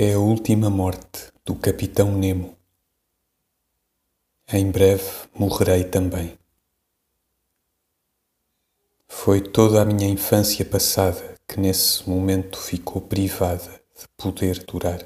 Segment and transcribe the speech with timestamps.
[0.00, 2.56] É a última morte do Capitão Nemo.
[4.52, 6.38] Em breve morrerei também.
[9.08, 15.00] Foi toda a minha infância passada que nesse momento ficou privada de poder durar.